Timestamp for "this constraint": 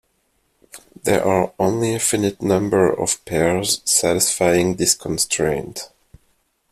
4.77-5.89